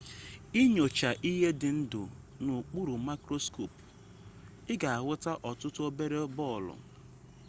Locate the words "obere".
5.89-6.19